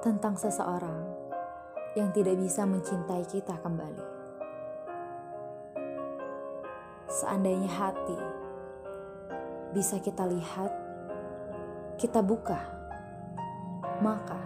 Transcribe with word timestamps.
tentang 0.00 0.32
seseorang 0.32 1.04
yang 1.92 2.08
tidak 2.16 2.40
bisa 2.40 2.64
mencintai 2.64 3.24
kita 3.28 3.60
kembali. 3.60 4.06
Seandainya 7.10 7.68
hati 7.68 8.16
bisa 9.76 10.00
kita 10.00 10.24
lihat, 10.24 10.72
kita 12.00 12.24
buka, 12.24 12.58
maka 14.00 14.40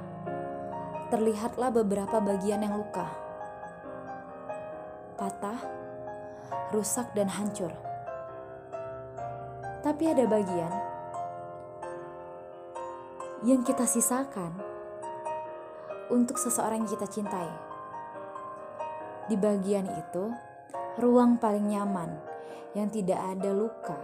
terlihatlah 1.15 1.71
beberapa 1.71 2.19
bagian 2.19 2.67
yang 2.67 2.75
luka, 2.75 3.07
patah, 5.15 5.61
rusak, 6.75 7.15
dan 7.15 7.31
hancur. 7.31 7.71
Tapi 9.87 10.05
ada 10.11 10.25
bagian 10.25 10.73
yang 13.45 13.61
kita 13.61 13.85
sisakan 13.85 14.74
untuk 16.13 16.37
seseorang 16.37 16.85
yang 16.85 16.91
kita 16.91 17.07
cintai. 17.09 17.51
Di 19.31 19.37
bagian 19.41 19.89
itu, 19.89 20.25
ruang 21.01 21.41
paling 21.41 21.73
nyaman 21.73 22.13
yang 22.77 22.93
tidak 22.93 23.17
ada 23.17 23.51
luka, 23.57 23.97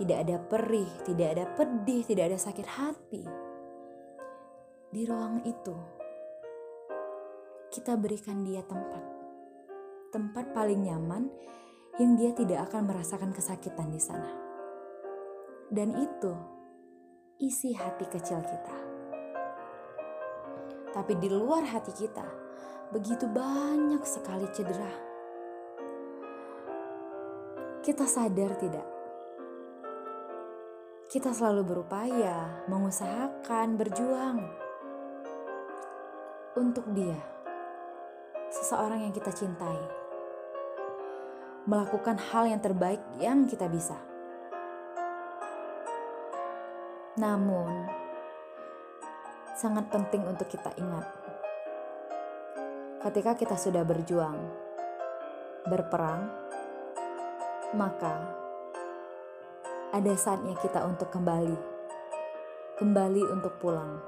tidak 0.00 0.24
ada 0.24 0.36
perih, 0.40 0.88
tidak 1.04 1.36
ada 1.36 1.44
pedih, 1.52 2.02
tidak 2.06 2.32
ada 2.32 2.38
sakit 2.40 2.66
hati. 2.66 3.24
Di 4.94 5.02
ruang 5.04 5.42
itu, 5.44 5.76
kita 7.74 7.98
berikan 7.98 8.46
dia 8.46 8.62
tempat. 8.62 9.02
Tempat 10.14 10.54
paling 10.54 10.86
nyaman 10.86 11.26
yang 11.98 12.14
dia 12.14 12.30
tidak 12.34 12.70
akan 12.70 12.86
merasakan 12.86 13.34
kesakitan 13.34 13.90
di 13.90 13.98
sana. 13.98 14.30
Dan 15.66 15.90
itu 15.98 16.32
isi 17.42 17.74
hati 17.74 18.06
kecil 18.06 18.38
kita. 18.46 18.83
Tapi 20.94 21.18
di 21.18 21.26
luar 21.26 21.66
hati 21.66 21.90
kita, 21.90 22.22
begitu 22.94 23.26
banyak 23.26 23.98
sekali 24.06 24.46
cedera. 24.54 24.94
Kita 27.82 28.06
sadar 28.06 28.54
tidak? 28.54 28.86
Kita 31.10 31.34
selalu 31.34 31.66
berupaya, 31.66 32.62
mengusahakan, 32.70 33.74
berjuang 33.74 34.38
untuk 36.54 36.86
dia, 36.94 37.18
seseorang 38.54 39.02
yang 39.02 39.10
kita 39.10 39.34
cintai, 39.34 39.78
melakukan 41.66 42.14
hal 42.30 42.46
yang 42.46 42.62
terbaik 42.62 43.02
yang 43.18 43.50
kita 43.50 43.66
bisa. 43.66 43.98
Namun, 47.18 48.03
sangat 49.54 49.86
penting 49.86 50.26
untuk 50.26 50.50
kita 50.50 50.74
ingat. 50.74 51.06
Ketika 53.06 53.38
kita 53.38 53.54
sudah 53.54 53.86
berjuang, 53.86 54.34
berperang, 55.70 56.26
maka 57.78 58.34
ada 59.94 60.12
saatnya 60.18 60.58
kita 60.58 60.82
untuk 60.82 61.06
kembali, 61.14 61.54
kembali 62.82 63.22
untuk 63.30 63.54
pulang. 63.62 64.02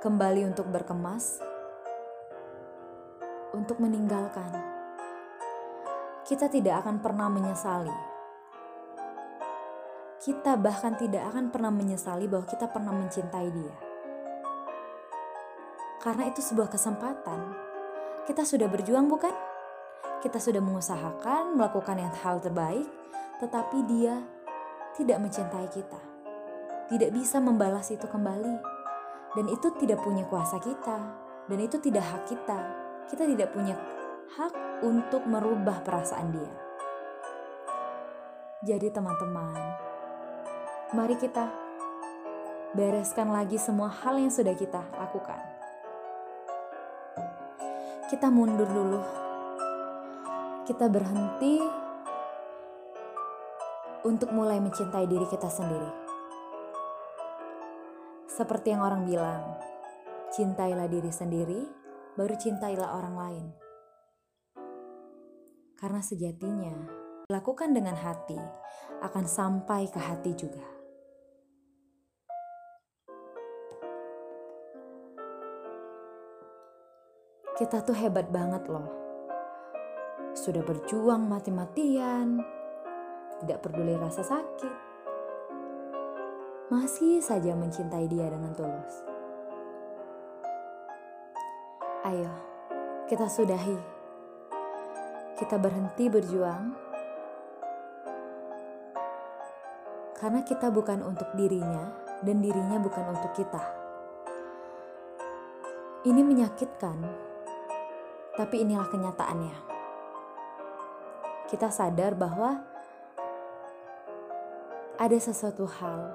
Kembali 0.00 0.48
untuk 0.48 0.68
berkemas, 0.68 1.40
untuk 3.52 3.80
meninggalkan. 3.80 4.52
Kita 6.24 6.48
tidak 6.48 6.84
akan 6.84 7.04
pernah 7.04 7.28
menyesali 7.28 8.13
kita 10.24 10.56
bahkan 10.56 10.96
tidak 10.96 11.20
akan 11.28 11.52
pernah 11.52 11.68
menyesali 11.68 12.24
bahwa 12.24 12.48
kita 12.48 12.64
pernah 12.72 12.96
mencintai 12.96 13.48
dia. 13.52 13.76
Karena 16.00 16.32
itu 16.32 16.40
sebuah 16.40 16.72
kesempatan. 16.72 17.52
Kita 18.24 18.40
sudah 18.40 18.64
berjuang 18.72 19.04
bukan? 19.04 19.36
Kita 20.24 20.40
sudah 20.40 20.64
mengusahakan 20.64 21.60
melakukan 21.60 22.00
yang 22.00 22.12
hal 22.24 22.40
terbaik, 22.40 22.88
tetapi 23.36 23.84
dia 23.84 24.16
tidak 24.96 25.20
mencintai 25.20 25.68
kita. 25.68 26.00
Tidak 26.88 27.12
bisa 27.12 27.36
membalas 27.36 27.92
itu 27.92 28.08
kembali. 28.08 28.72
Dan 29.36 29.52
itu 29.52 29.76
tidak 29.76 30.00
punya 30.00 30.24
kuasa 30.24 30.56
kita. 30.56 31.20
Dan 31.52 31.60
itu 31.60 31.76
tidak 31.84 32.00
hak 32.00 32.32
kita. 32.32 32.58
Kita 33.12 33.28
tidak 33.28 33.52
punya 33.52 33.76
hak 34.40 34.80
untuk 34.80 35.28
merubah 35.28 35.84
perasaan 35.84 36.32
dia. 36.32 36.52
Jadi 38.64 38.88
teman-teman, 38.88 39.84
Mari 40.94 41.18
kita 41.18 41.50
bereskan 42.70 43.34
lagi 43.34 43.58
semua 43.58 43.90
hal 43.90 44.14
yang 44.14 44.30
sudah 44.30 44.54
kita 44.54 44.78
lakukan. 44.94 45.42
Kita 48.06 48.30
mundur 48.30 48.70
dulu. 48.70 49.02
Kita 50.62 50.86
berhenti 50.86 51.58
untuk 54.06 54.30
mulai 54.30 54.62
mencintai 54.62 55.10
diri 55.10 55.26
kita 55.26 55.50
sendiri. 55.50 55.90
Seperti 58.30 58.70
yang 58.70 58.86
orang 58.86 59.02
bilang, 59.02 59.58
cintailah 60.30 60.86
diri 60.86 61.10
sendiri, 61.10 61.66
baru 62.14 62.38
cintailah 62.38 62.94
orang 62.94 63.14
lain. 63.18 63.46
Karena 65.74 65.98
sejatinya, 65.98 66.86
lakukan 67.26 67.74
dengan 67.74 67.98
hati 67.98 68.38
akan 69.02 69.26
sampai 69.26 69.90
ke 69.90 69.98
hati 69.98 70.38
juga. 70.38 70.73
Kita 77.54 77.86
tuh 77.86 77.94
hebat 77.94 78.34
banget 78.34 78.66
loh. 78.66 78.90
Sudah 80.34 80.66
berjuang 80.66 81.22
mati-matian, 81.30 82.42
tidak 83.38 83.62
peduli 83.62 83.94
rasa 83.94 84.26
sakit. 84.26 84.74
Masih 86.74 87.22
saja 87.22 87.54
mencintai 87.54 88.10
dia 88.10 88.26
dengan 88.26 88.50
tulus. 88.58 88.94
Ayo, 92.02 92.34
kita 93.06 93.30
sudahi. 93.30 93.78
Kita 95.38 95.54
berhenti 95.54 96.10
berjuang. 96.10 96.74
Karena 100.18 100.42
kita 100.42 100.74
bukan 100.74 101.06
untuk 101.06 101.30
dirinya 101.38 101.86
dan 102.18 102.42
dirinya 102.42 102.82
bukan 102.82 103.14
untuk 103.14 103.30
kita. 103.30 103.62
Ini 106.02 106.18
menyakitkan 106.18 106.98
tapi 108.34 108.66
inilah 108.66 108.90
kenyataannya. 108.90 109.56
Kita 111.46 111.70
sadar 111.70 112.18
bahwa 112.18 112.66
ada 114.98 115.18
sesuatu 115.18 115.66
hal 115.66 116.14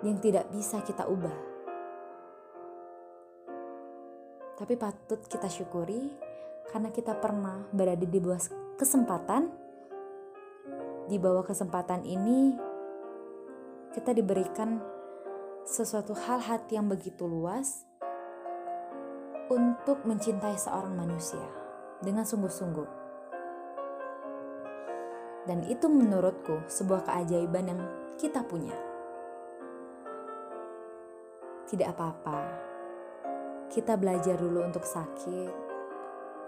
yang 0.00 0.16
tidak 0.20 0.48
bisa 0.48 0.80
kita 0.80 1.04
ubah. 1.04 1.36
Tapi 4.56 4.74
patut 4.78 5.20
kita 5.28 5.48
syukuri 5.48 6.12
karena 6.72 6.88
kita 6.94 7.18
pernah 7.18 7.68
berada 7.72 8.04
di 8.04 8.18
bawah 8.20 8.40
kesempatan. 8.80 9.52
Di 11.10 11.18
bawah 11.18 11.44
kesempatan 11.44 12.06
ini 12.06 12.56
kita 13.92 14.16
diberikan 14.16 14.80
sesuatu 15.66 16.16
hal 16.16 16.40
hati 16.40 16.78
yang 16.80 16.88
begitu 16.88 17.28
luas 17.28 17.84
untuk 19.52 20.08
mencintai 20.08 20.56
seorang 20.56 20.96
manusia 20.96 21.44
dengan 22.00 22.24
sungguh-sungguh. 22.24 23.04
Dan 25.44 25.68
itu 25.68 25.92
menurutku 25.92 26.64
sebuah 26.70 27.04
keajaiban 27.04 27.68
yang 27.68 27.80
kita 28.16 28.40
punya. 28.46 28.72
Tidak 31.68 31.88
apa-apa, 31.88 32.40
kita 33.68 33.96
belajar 34.00 34.40
dulu 34.40 34.64
untuk 34.64 34.84
sakit 34.88 35.52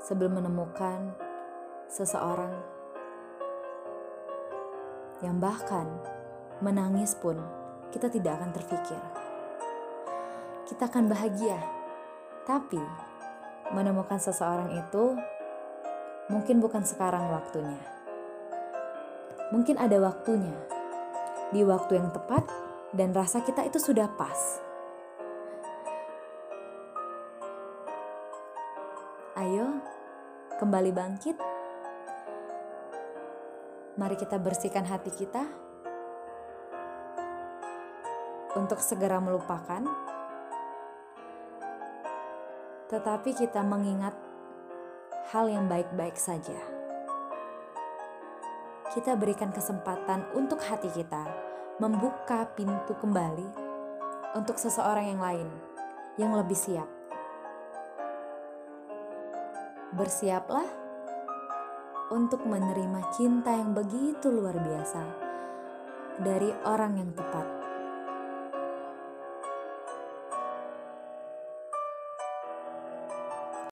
sebelum 0.01 0.41
menemukan 0.41 1.13
seseorang 1.89 2.53
yang 5.21 5.41
bahkan 5.41 5.89
menangis 6.61 7.17
pun 7.17 7.41
kita 7.93 8.09
tidak 8.09 8.41
akan 8.41 8.51
terfikir. 8.53 9.03
Kita 10.65 10.89
akan 10.89 11.09
bahagia 11.09 11.74
tapi 12.45 12.81
menemukan 13.73 14.21
seseorang 14.21 14.77
itu 14.77 15.17
mungkin 16.29 16.61
bukan 16.61 16.85
sekarang 16.85 17.33
waktunya. 17.33 17.81
Mungkin 19.53 19.81
ada 19.81 19.97
waktunya. 20.01 20.57
Di 21.53 21.61
waktu 21.65 22.01
yang 22.01 22.13
tepat 22.13 22.49
dan 22.93 23.13
rasa 23.13 23.45
kita 23.45 23.65
itu 23.65 23.81
sudah 23.81 24.09
pas. 24.17 24.61
Ayo, 29.41 29.83
kembali 30.57 30.91
bangkit. 30.95 31.37
Mari 33.95 34.17
kita 34.19 34.41
bersihkan 34.41 34.89
hati 34.89 35.13
kita. 35.13 35.65
untuk 38.55 38.79
segera 38.79 39.19
melupakan, 39.19 39.83
tetapi 42.95 43.35
kita 43.35 43.59
mengingat 43.67 44.15
hal 45.35 45.51
yang 45.51 45.67
baik-baik 45.67 46.15
saja. 46.15 46.55
Kita 48.95 49.19
berikan 49.19 49.51
kesempatan 49.51 50.31
untuk 50.39 50.63
hati 50.63 50.87
kita 50.95 51.27
membuka 51.83 52.47
pintu 52.55 52.95
kembali 52.95 53.51
untuk 54.39 54.63
seseorang 54.63 55.11
yang 55.11 55.19
lain 55.19 55.49
yang 56.23 56.39
lebih 56.39 56.55
siap. 56.55 56.87
Bersiaplah 59.99 60.71
untuk 62.15 62.47
menerima 62.47 63.11
cinta 63.11 63.51
yang 63.59 63.75
begitu 63.75 64.31
luar 64.31 64.55
biasa 64.55 65.03
dari 66.23 66.55
orang 66.63 67.03
yang 67.03 67.11
tepat. 67.11 67.64